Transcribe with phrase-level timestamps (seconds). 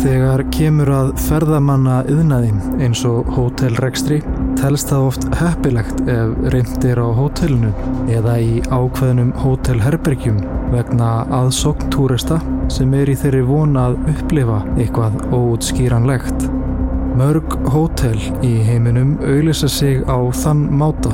[0.00, 4.22] Þegar kemur að ferðamanna yðnaði eins og hótelrekstri
[4.56, 7.72] telst það oft heppilegt ef reyndir á hótelinu
[8.08, 10.38] eða í ákveðnum hótelherbergjum
[10.72, 11.10] vegna
[11.42, 12.40] aðsokn túrista
[12.72, 16.48] sem er í þeirri von að upplifa eitthvað óutskýranlegt.
[17.20, 21.12] Mörg hótel í heiminum auðlisa sig á þann máta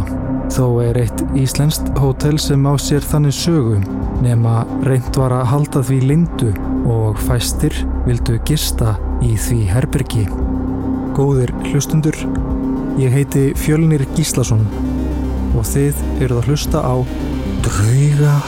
[0.52, 3.84] þó er eitt íslenskt hótel sem á sér þannig sögum
[4.24, 6.50] nema reynd var að halda því lindu
[6.86, 7.74] og fæstir
[8.06, 10.26] vildu gista í því herbergi.
[11.16, 12.18] Góðir hlustundur,
[13.00, 14.66] ég heiti Fjölnir Gíslason
[15.56, 16.94] og þið eruð að hlusta á
[17.66, 18.38] Drauga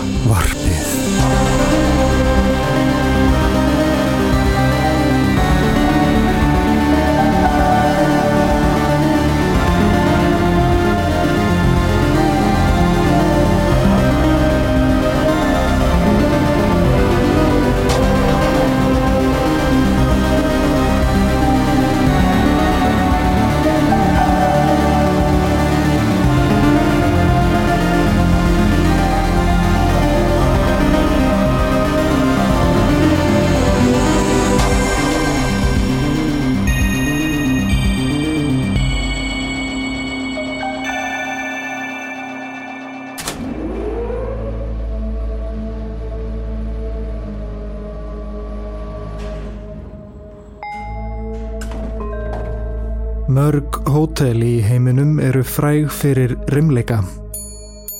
[53.48, 56.98] Mörg hótel í heiminum eru fræg fyrir rimleika.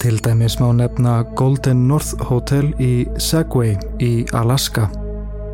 [0.02, 4.90] Til dæmis má nefna Golden North Hotel í Segway í Alaska.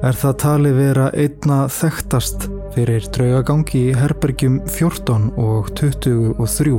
[0.02, 6.74] Er það talið vera einna þekktast fyrir draugagangi í herbergjum 14 og 23.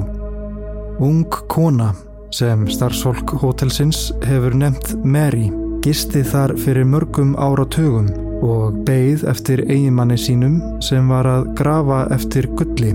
[0.99, 1.93] Ung kona
[2.35, 5.47] sem starfsfólk hótelsins hefur nefnt Mary
[5.87, 8.11] gisti þar fyrir mörgum áratugum
[8.45, 12.93] og beigð eftir eigimanni sínum sem var að grafa eftir gulli.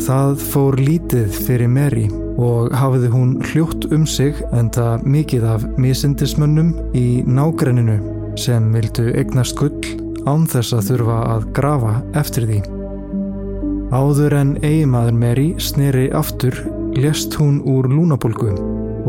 [0.00, 2.06] Það fór lítið fyrir Mary
[2.40, 7.98] og hafiði hún hljótt um sig enda mikið af misindismönnum í nágrenninu
[8.40, 9.76] sem vildu eignast gull
[10.28, 12.60] án þess að þurfa að grafa eftir því.
[13.90, 16.56] Áður en eigimaður Mary sneri aftur
[16.96, 18.54] lest hún úr lúnabólgu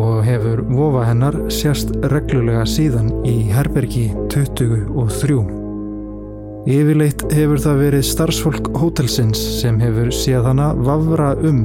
[0.02, 5.61] og hefur vofa hennar sérst reglulega síðan í herbergi 23.
[6.70, 11.64] Yfirleitt hefur það verið starfsfólk hótelsins sem hefur séð hana vafra um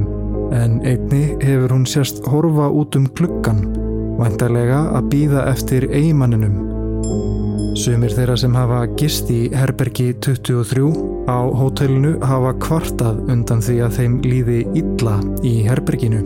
[0.55, 3.61] en einni hefur hún sérst horfa út um gluggan
[4.17, 6.63] vantarlega að býða eftir eigimanninum.
[7.77, 10.89] Sumir þeirra sem hafa gist í herbergi 23
[11.29, 16.23] á hótelinu hafa kvartað undan því að þeim líði illa í herberginu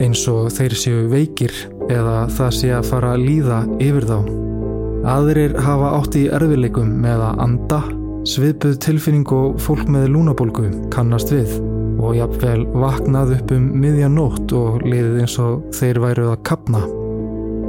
[0.00, 1.52] eins og þeir séu veikir
[1.92, 4.18] eða það sé að fara að líða yfir þá.
[5.06, 7.82] Aðrir hafa átt í erfileikum með að anda,
[8.26, 11.56] sviðbuð tilfinning og fólk með lúnabólgu kannast við
[12.02, 16.82] og jafnvel vaknað upp um miðjanótt og liðið eins og þeir væruð að kapna.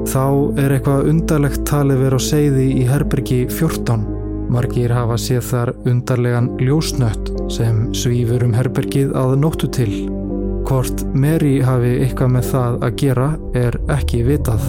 [0.07, 0.25] Þá
[0.63, 4.06] er eitthvað undarlegt talið verið á segði í herbergi 14.
[4.51, 9.91] Margir hafa séð þar undarlegan ljósnött sem svífur um herbergið að nóttu til
[10.68, 14.66] Hvort Mary hafi eitthvað með það að gera er ekki vitað.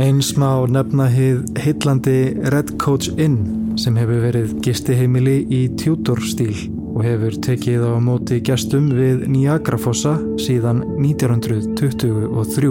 [0.00, 6.56] Eins má nefna hið heitlandi Red Coach Inn sem hefur verið gistiheimili í Tudor stíl
[6.94, 12.70] og hefur tekið á móti gestum við Niagara-fossa síðan 1923.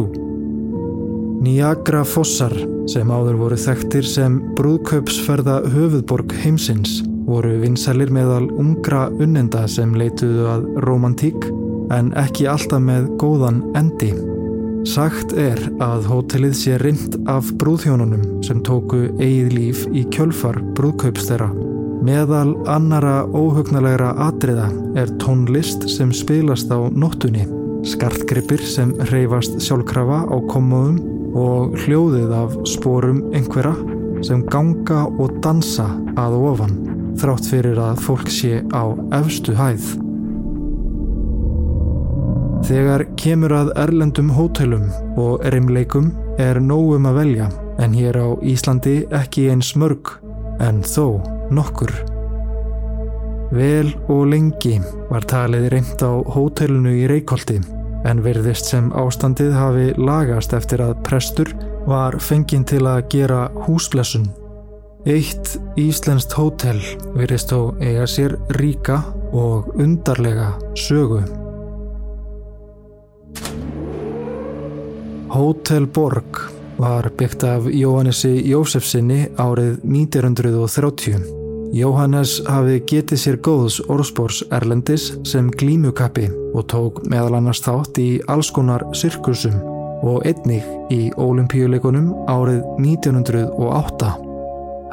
[1.46, 2.58] Niagara-fossar
[2.90, 10.50] sem áður voru þekktir sem brúðkaupsferða höfuðborg heimsins voru vinsælir meðal ungra unnenda sem leituðu
[10.50, 11.46] að romantík
[11.94, 14.16] en ekki alltaf með góðan endi.
[14.88, 21.50] Sagt er að hótelið sé rind af brúðhjónunum sem tóku eigið líf í kjölfar brúðkaupstera.
[22.06, 24.70] Meðal annara óhugnalegra atriða
[25.00, 27.44] er tónlist sem spilast á nóttunni,
[27.84, 31.02] skartgripir sem hreyfast sjálfkrafa á komóðum
[31.36, 33.76] og hljóðið af spórum einhverja
[34.24, 35.90] sem ganga og dansa
[36.20, 36.78] að ofan
[37.20, 40.09] þrátt fyrir að fólk sé á efstu hæð.
[42.70, 44.86] Þegar kemur að erlendum hótelum
[45.18, 47.48] og erimleikum er nógum að velja
[47.82, 50.12] en hér á Íslandi ekki eins mörg
[50.62, 51.18] en þó
[51.50, 51.90] nokkur.
[53.58, 54.76] Vel og lengi
[55.10, 57.58] var talið reynd á hótelunu í Reykjóldi
[58.06, 61.56] en verðist sem ástandið hafi lagast eftir að prestur
[61.90, 64.30] var fenginn til að gera húsblessun
[65.08, 66.78] Eitt Íslenskt hótel
[67.16, 69.00] virðist þó eiga sér ríka
[69.32, 71.24] og undarlega sögu.
[75.30, 76.24] Hótel Borg
[76.78, 81.20] var byggt af Jóhannesi Jósefsinni árið 1930.
[81.74, 88.08] Jóhannes hafi getið sér góðs orðspórs Erlendis sem glímukappi og tók meðal annars þátt í
[88.26, 89.60] alls konar sirkusum
[90.02, 94.16] og einnig í ólimpíuleikunum árið 1908.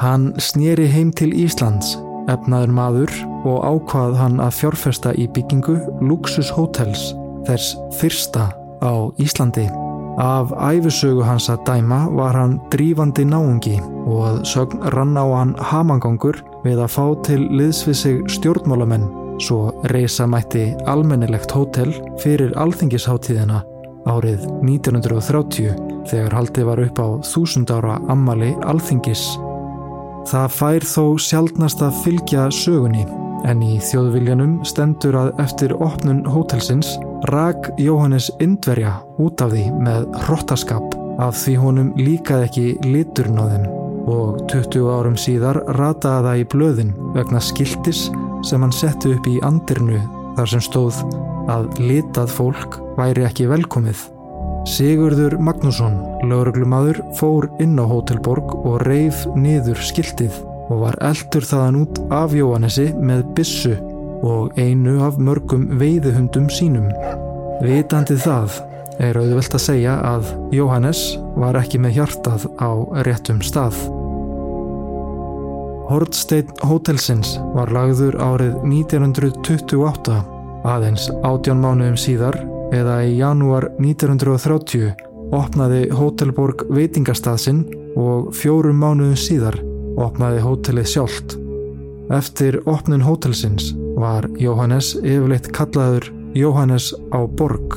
[0.03, 1.95] Hann snýri heim til Íslands,
[2.29, 7.09] efnaður maður og ákvað hann að fjárfesta í byggingu Luxus Hotels,
[7.49, 8.51] þess fyrsta
[8.85, 9.86] á Íslandi.
[10.17, 13.75] Af æfisögu hans að dæma var hann drífandi náungi
[14.07, 19.05] og að sögn rann á hann hamangangur við að fá til liðs við sig stjórnmálamenn
[19.37, 21.93] svo reysa mætti almennilegt hótel
[22.23, 23.61] fyrir alþingisháttíðina
[24.09, 25.77] árið 1930
[26.09, 29.27] þegar haldið var upp á þúsund ára ammali alþingis.
[30.27, 33.05] Það fær þó sjálfnast að fylgja sögunni
[33.47, 36.97] en í þjóðviljanum stendur að eftir opnun hótelsins
[37.31, 43.67] rak Jóhannes Indverja út af því með hrottaskap af því honum líkaði ekki þeim
[44.07, 48.07] og 20 árum síðar rataði það í blöðin vegna skiltis
[48.47, 49.99] sem hann setti upp í andirnu
[50.37, 51.01] þar sem stóð
[51.51, 53.99] að litað fólk væri ekki velkomið.
[54.67, 55.95] Sigurður Magnússon,
[56.27, 60.35] lauruglumadur, fór inn á Hótelborg og reif niður skiltið
[60.67, 63.75] og var eldur þaðan út af Jóhannesi með bissu
[64.25, 66.89] og einu af mörgum veiðuhundum sínum.
[67.63, 68.59] Vitandi það
[69.03, 71.03] er auðvelt að segja að Jóhannes
[71.37, 72.71] var ekki með hjartað á
[73.05, 73.77] réttum stað.
[75.87, 80.17] Hortstein Hotelsins var lagður árið 1928
[80.67, 82.35] aðeins átján mánuðum síðar
[82.75, 84.91] eða í janúar 1930
[85.37, 87.63] opnaði Hotelborg veitingastaðsinn
[87.95, 89.61] og fjórum mánuðum síðar
[89.97, 91.35] opnaði hótelið sjálft.
[92.13, 96.07] Eftir opnun hótelsins var Jóhannes yfirleitt kallaður
[96.37, 97.75] Jóhannes á borg.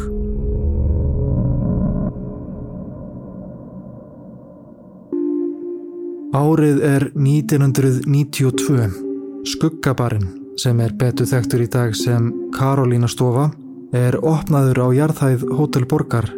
[6.31, 8.85] Árið er 1992.
[9.51, 10.29] Skuggabarinn,
[10.61, 13.49] sem er betu þektur í dag sem Karolína stofa,
[13.97, 16.31] er opnaður á jarðhæð Hótel Borgar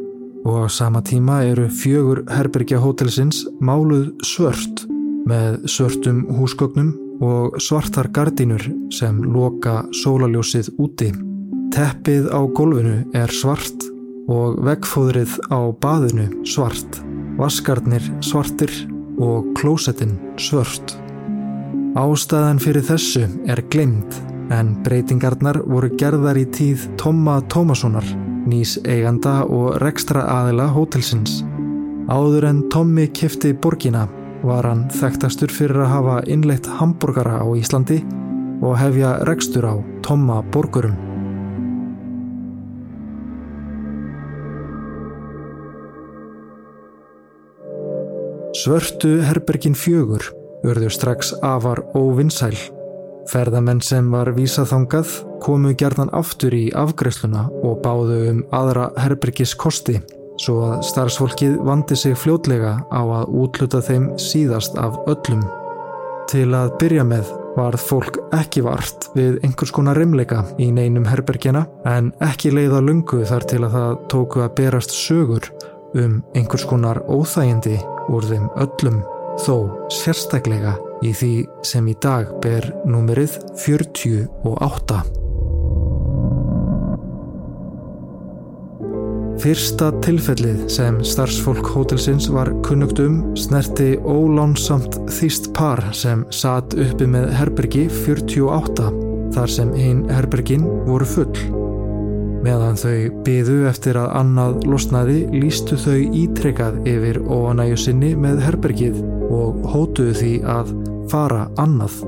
[0.43, 4.87] og á sama tíma eru fjögur herbergja hótelsins máluð svört
[5.28, 6.92] með svörtum húsgögnum
[7.22, 8.64] og svartar gardínur
[8.94, 11.12] sem loka sólaljósið úti.
[11.72, 13.86] Teppið á gólfinu er svart
[14.30, 17.00] og veggfóðrið á baðinu svart,
[17.38, 18.72] vaskarnir svartir
[19.22, 20.96] og klósettinn svört.
[21.98, 24.16] Ástæðan fyrir þessu er glemd
[24.52, 28.06] en breytingarnar voru gerðar í tíð Tomma Tómassonar,
[28.48, 31.40] nýs eiganda og rekstra aðila hótelsins.
[32.10, 34.08] Áður en Tommi kefti borgina
[34.42, 38.00] var hann þekktastur fyrir að hafa innleitt hambúrgara á Íslandi
[38.62, 40.94] og hefja rekstur á Tomma borgurum.
[48.52, 50.28] Svörtu herbergin fjögur
[50.62, 52.54] urðu strax afar óvinnsæl.
[53.30, 60.00] Ferðamenn sem var vísaþangað komu gerðan aftur í afgreifsluna og báðu um aðra herbergis kosti
[60.40, 65.44] svo að starfsfólkið vandi sig fljótlega á að útluta þeim síðast af öllum.
[66.31, 71.67] Til að byrja með varð fólk ekki vart við einhvers konar rimleika í neinum herbergjana
[71.88, 75.51] en ekki leiða lungu þar til að það tóku að berast sögur
[75.98, 77.77] um einhvers konar óþægindi
[78.12, 79.03] úr þeim öllum
[79.43, 79.56] þó
[79.93, 81.32] sérstaklega í því
[81.67, 85.21] sem í dag ber númerið 48.
[89.43, 97.08] Fyrsta tilfellið sem starfsfólk hótelsins var kunnugt um snerti ólánsamt þýst par sem satt uppi
[97.11, 98.84] með herbergi 48
[99.34, 101.41] þar sem einn herbergin voru full.
[102.46, 109.03] Meðan þau byðu eftir að annað losnaði lístu þau ítrekað yfir óanæju sinni með herbergið
[109.27, 110.72] og hótuðu því að
[111.11, 111.99] fara annað.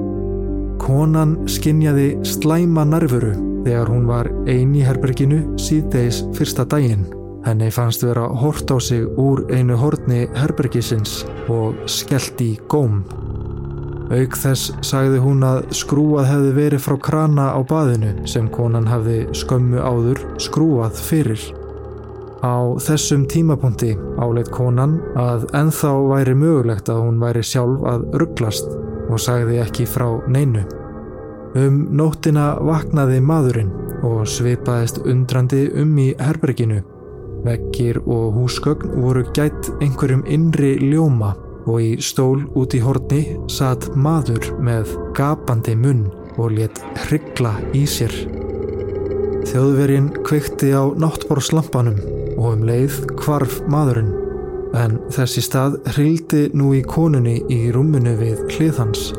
[0.87, 3.35] Konan skinjaði slæma nervuru
[3.67, 7.24] þegar hún var eini herberginu síðdeis fyrsta daginn.
[7.44, 13.02] Henni fannst vera hort á sig úr einu horni herbergisins og skellt í góm.
[14.14, 19.18] Auk þess sagði hún að skrúað hefði verið frá krana á baðinu sem konan hefði
[19.36, 21.44] skömmu áður skrúað fyrir.
[22.44, 28.72] Á þessum tímapunkti áleitt konan að enþá væri mögulegt að hún væri sjálf að rugglast
[29.10, 30.64] og sagði ekki frá neinu.
[31.60, 33.72] Um nóttina vaknaði maðurinn
[34.04, 36.80] og svipaðist undrandi um í herberginu
[37.44, 41.34] Vekkir og húsgögn voru gætt einhverjum innri ljóma
[41.64, 43.22] og í stól út í horni
[43.52, 48.12] satt maður með gapandi munn og let hryggla í sér.
[49.44, 52.00] Þjóðvergin kveikti á náttbórslampanum
[52.34, 54.14] og um leið kvarf maðurinn
[54.74, 59.12] En þessi stað hrildi nú í konunni í rúmunu við hliðhans.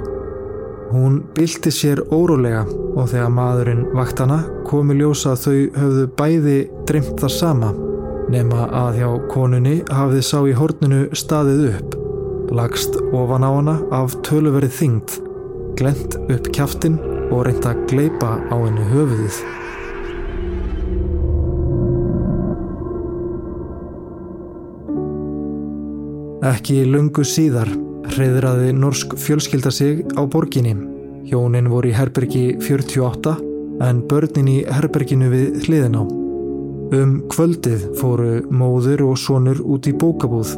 [0.91, 6.58] Hún bylti sér órólega og þegar maðurinn vaktana komi ljósa þau höfðu bæði
[6.89, 7.72] drimt það sama
[8.32, 11.98] nema að hjá konunni hafði sá í horninu staðið upp,
[12.55, 15.17] lagst ofan á hana af töluverið þyngd,
[15.79, 16.98] glent upp kæftin
[17.29, 19.39] og reynda að gleipa á hennu höfuðið.
[26.46, 27.72] Ekki lungu síðar
[28.13, 30.75] hreyðraði norsk fjölskylda sig á borginni.
[31.25, 33.34] Hjónin voru í herbergi 48
[33.86, 36.25] en börnin í herberginu við hliðin á.
[36.94, 40.51] Um kvöldið fóru móður og sonur út í bókabúð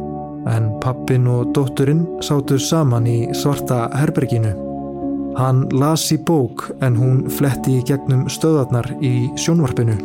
[0.48, 4.52] en pappin og dótturinn sátu saman í svarta herberginu.
[5.38, 9.96] Hann las í bók en hún fletti í gegnum stöðarnar í sjónvarpinu.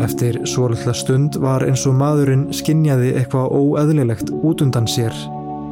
[0.00, 5.12] Eftir svolítla stund var eins og maðurinn skinnjaði eitthvað óeðlilegt út undan sér.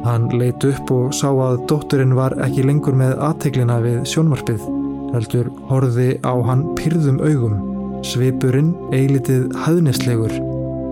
[0.05, 4.63] Hann leit upp og sá að dótturinn var ekki lengur með aðteglina við sjónvarpið.
[5.11, 7.57] Heldur horði á hann pyrðum augum,
[8.05, 10.33] svipurinn eilitið hæðnislegur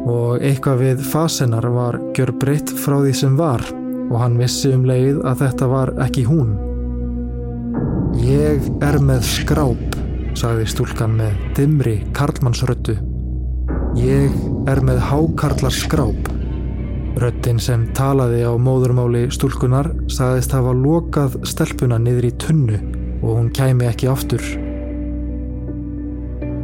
[0.09, 3.63] og eitthvað við fasenar var gjör breytt frá því sem var
[4.09, 6.55] og hann vissi um leið að þetta var ekki hún.
[8.19, 9.97] Ég er með skráp,
[10.37, 12.97] sagði stúlkan með dimri karlmannsröttu.
[13.99, 14.33] Ég
[14.69, 16.31] er með hákarlar skráp.
[17.19, 22.81] Röttin sem talaði á móðurmáli stúlkunar sagðist hafa lokað stelpuna niður í tunnu
[23.19, 24.68] og hún kæmi ekki aftur.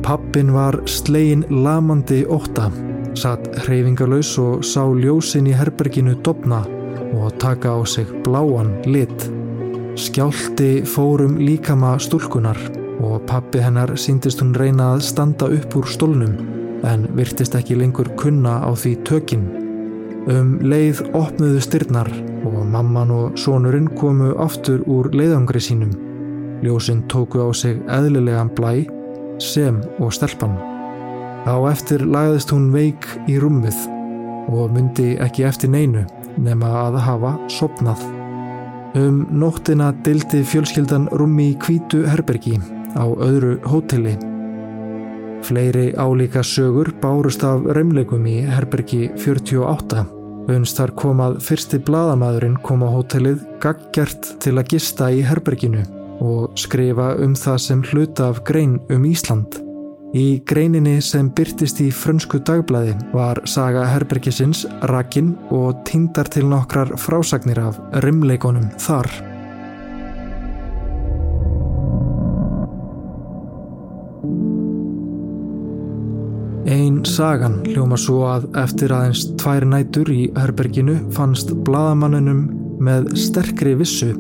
[0.06, 2.68] Pappin var slegin lamandi óta,
[3.18, 6.60] satt hreyfingalauðs og sá ljósin í herberginu dopna
[7.18, 9.26] og taka á sig bláan lit.
[9.98, 12.60] Skjálti fórum líkama stúlkunar
[13.02, 16.36] og pappi hennar síndist hún reyna að standa upp úr stólnum
[16.86, 19.48] en virtist ekki lengur kunna á því tökinn.
[20.30, 22.12] Um leið opnuðu styrnar
[22.46, 25.98] og mamman og sonurinn komu aftur úr leiðangri sínum.
[26.62, 28.86] Ljósinn tóku á sig eðlilegan blæ,
[29.39, 30.58] sem og stelpann.
[31.46, 33.77] Á eftir lagðist hún veik í rúmið
[34.50, 36.06] og myndi ekki eftir neinu
[36.38, 38.04] nema að hafa sopnað.
[38.96, 42.56] Um nóttina dildi fjölskyldan rúmi í kvítu herbergi
[42.96, 44.15] á öðru hóteli
[45.46, 50.01] Fleiri álíka sögur bárust af reymleikum í Herbergi 48.
[50.50, 55.86] Unst þar komað fyrsti bladamæðurinn kom á hótelið gaggjart til að gista í Herberginu
[56.24, 59.62] og skrifa um það sem hluta af grein um Ísland.
[60.16, 66.94] Í greininni sem byrtist í frönsku dagblæði var saga Herbergisins rakinn og týndar til nokkrar
[66.96, 69.10] frásagnir af reymleikonum þar.
[76.66, 82.48] Einn sagan hljóma svo að eftir aðeins tvær nætur í herberginu fannst bladamannunum
[82.82, 84.14] með sterkri vissu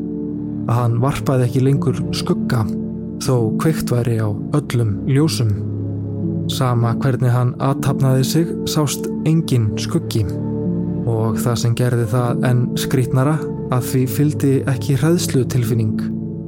[0.65, 2.63] að hann varpaði ekki lengur skugga
[3.23, 5.53] þó kveikt væri á öllum ljósum.
[6.51, 10.25] Sama hvernig hann aðtapnaði sig sást engin skuggi
[11.05, 13.35] og það sem gerði það en skrítnara
[13.73, 16.01] að því fyldi ekki hræðslu tilfinning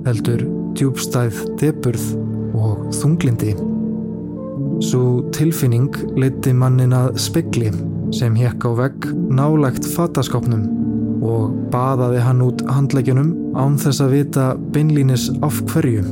[0.06, 0.44] heldur
[0.78, 2.06] djúbstæð deburð
[2.58, 3.56] og þunglindi.
[4.86, 7.72] Svo tilfinning leiti mannin að spekli
[8.14, 10.68] sem hekk á vegg nálagt fataskápnum
[11.26, 14.46] og baðaði hann út handlegjunum án þess að vita
[14.76, 16.06] beinlínis af hverju.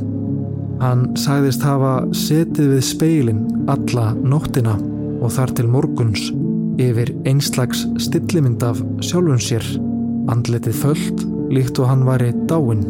[0.82, 4.76] Hann sagðist hafa setið við speilin alla nóttina
[5.22, 6.28] og þar til morguns
[6.82, 9.64] yfir einslags stillimynd af sjálfun sér,
[10.28, 12.84] andletið föllt líkt og hann væri dáin.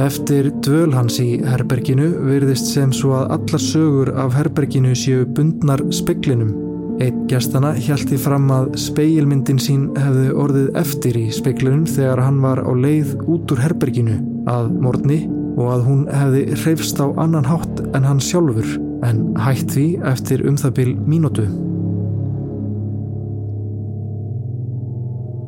[0.00, 5.82] Eftir dvöl hans í herberginu virðist sem svo að alla sögur af herberginu séu bundnar
[5.92, 6.71] speklinum.
[7.00, 12.60] Einn gæstana hjælti fram að speilmyndin sín hefði orðið eftir í speklinum þegar hann var
[12.60, 14.18] á leið út úr herberginu.
[14.50, 15.22] Að morgni
[15.56, 18.68] og að hún hefði hreifst á annan hátt en hann sjálfur
[19.06, 21.46] en hætt því eftir um það byl mínútu.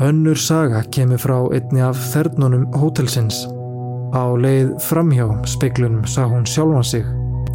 [0.04, 3.44] Önnur saga kemur frá einni af þernunum hótelsins.
[4.16, 7.06] Á leið framhjá speiklunum sá hún sjálfan sig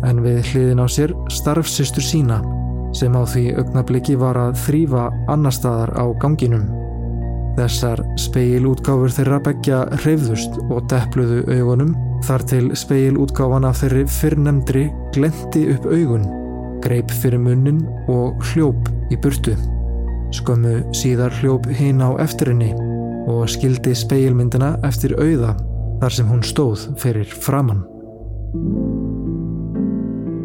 [0.05, 2.39] en við hliðin á sér starfsistur sína
[2.95, 6.67] sem á því augnabliki var að þrýfa annar staðar á ganginum.
[7.59, 11.95] Þessar speilútgáfur þeirra begja hreyfðust og deppluðu augunum
[12.27, 16.27] þar til speilútgáfan af þeirri fyrrnemdri glendi upp augun,
[16.83, 17.81] greip fyrir munnin
[18.11, 19.55] og hljóp í burtu.
[20.35, 22.71] Skömmu síðar hljóp hinn á eftirinni
[23.29, 25.55] og skildi speilmyndina eftir auða
[25.99, 27.83] þar sem hún stóð fyrir framann.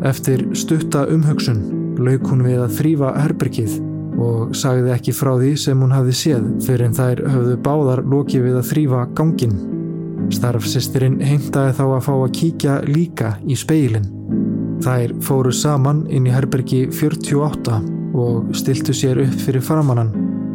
[0.05, 3.77] Eftir stutta umhugsun lauk hún við að þrýfa herbergið
[4.25, 8.47] og sagði ekki frá því sem hún hafði séð fyrir en þær höfðu báðar lokið
[8.49, 9.57] við að þrýfa gangin.
[10.35, 14.07] Starfsistirinn heimtaði þá að fá að kíkja líka í speilin.
[14.85, 17.81] Þær fóru saman inn í herbergi 48
[18.15, 20.13] og stiltu sér upp fyrir framannan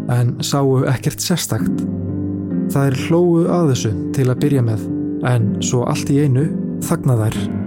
[0.09, 1.85] en sáu ekkert sérstakt.
[2.73, 4.85] Þær hlóu að þessu til að byrja með
[5.29, 6.47] en svo allt í einu
[6.85, 7.58] þagna þær.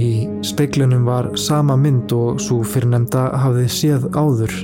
[0.00, 4.54] Í speiklunum var sama mynd og svo fyrrnemda hafði séð áður.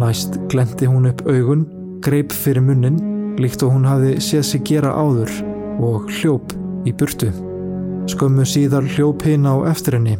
[0.00, 1.66] Næst glendi hún upp augun,
[2.04, 2.96] greip fyrir munnin,
[3.42, 5.34] líkt og hún hafði séð sig gera áður
[5.84, 6.54] og hljóp
[6.88, 7.28] í burtu.
[8.08, 10.16] Skömmu síðar hljóp hinn á eftir henni.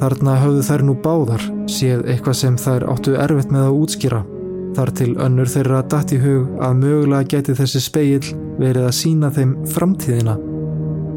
[0.00, 4.24] Þarna höfðu þær nú báðar séð eitthvað sem þær áttu erfitt með að útskýra.
[4.78, 8.22] Þar til önnur þeirra dætt í hug að mögulega geti þessi speil
[8.56, 10.38] verið að sína þeim framtíðina.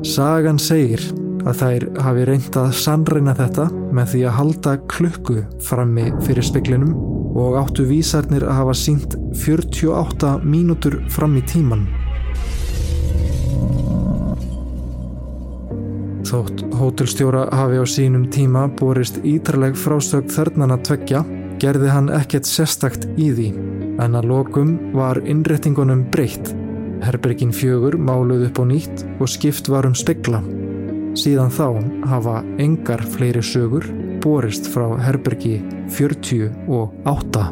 [0.03, 1.05] Sagan segir
[1.43, 6.93] að þær hafi reynd að sannreina þetta með því að halda klukku frammi fyrir speklinum
[7.33, 11.85] og áttu vísarnir að hafa sínt 48 mínútur fram í tíman.
[16.33, 21.21] Þótt hótelstjóra hafi á sínum tíma borist ítraleg frásög þörnana tveggja
[21.61, 23.51] gerði hann ekkert sérstakt í því
[24.01, 26.55] en að lokum var innrettingunum breytt.
[27.03, 30.41] Herbergin fjögur máluð upp á nýtt og skipt var um spekla.
[31.13, 31.67] Síðan þá
[32.09, 33.85] hafa engar fleiri sögur
[34.23, 35.59] borist frá herbergi
[35.93, 37.43] 48.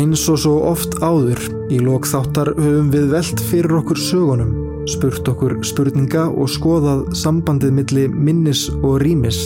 [0.00, 4.59] Eins og svo oft áður í lók þáttar höfum við velt fyrir okkur sögunum
[4.90, 9.38] spurt okkur spurninga og skoðað sambandið milli minnis og rýmis,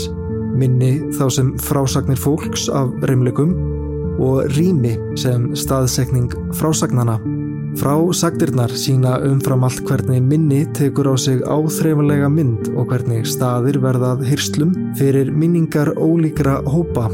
[0.56, 3.54] minni þá sem frásagnir fólks af reymlegum
[4.22, 7.18] og rými sem staðsekning frásagnana.
[7.74, 14.22] Frásagdirnar sína umfram allt hvernig minni tekur á sig áþreifanlega mynd og hvernig staðir verðað
[14.30, 17.10] hyrslum fyrir minningar ólíkra hópa.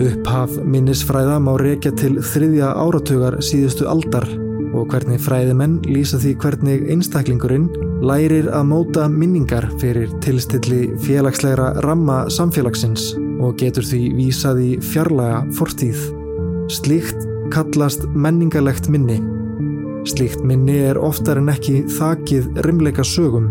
[0.00, 6.84] Upphaf minnisfræða má reykja til þriðja áratugar síðustu aldar og hvernig fræðimenn lýsa því hvernig
[6.92, 7.68] einstaklingurinn
[8.04, 15.44] lærir að móta minningar fyrir tilstilli félagslegra ramma samfélagsins og getur því vísað í fjarlaga
[15.58, 16.00] fortíð.
[16.72, 19.18] Slíkt kallast menningalegt minni.
[20.08, 23.50] Slíkt minni er oftar en ekki þakið rimleika sögum.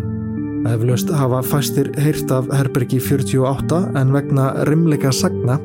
[0.67, 5.59] Eflaust hafa fæstir heyrt af Herbergi 48 en vegna rimleika sagna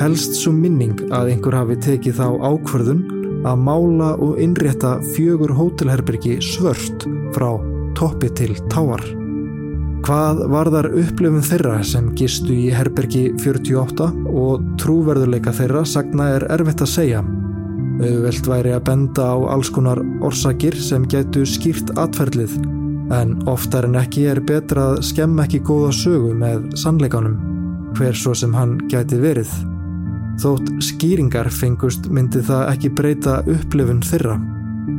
[0.00, 3.02] helst svo minning að einhver hafi tekið þá ákverðun
[3.46, 7.50] að mála og innrétta fjögur hótelherbergi svört frá
[7.98, 9.02] toppi til táar.
[10.00, 16.46] Hvað var þar upplifun þeirra sem gistu í herbergi 48 og trúverðuleika þeirra sagna er
[16.56, 17.22] erfitt að segja.
[18.00, 22.56] Auðvelt væri að benda á alls konar orsakir sem getu skýrt atferðlið
[23.12, 27.36] en oftar en ekki er betra að skemma ekki góða sögu með sannleikanum,
[27.98, 29.52] hver svo sem hann gæti verið.
[30.40, 34.38] Þótt skýringar fengust myndi það ekki breyta upplifun þeirra.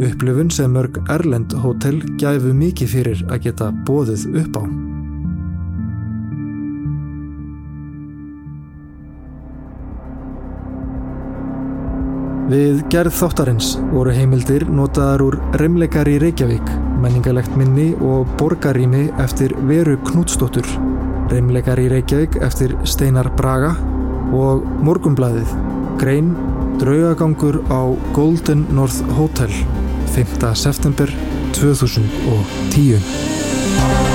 [0.06, 4.64] Upplifun sem mörg Erlend hótel gæfu mikið fyrir að geta bóðið upp á.
[12.52, 16.70] Við gerð þáttarins voru heimildir notaðar úr Remleikar í Reykjavík,
[17.02, 20.68] menningalegt minni og borgarými eftir Veru Knútsdóttur,
[21.34, 23.72] Remleikar í Reykjavík eftir Steinar Braga
[24.32, 25.52] og Morgumblæðið
[26.02, 26.34] Grein
[26.82, 27.82] draugagangur á
[28.16, 29.52] Golden North Hotel
[30.16, 30.56] 5.
[30.56, 31.10] september
[31.54, 34.11] 2010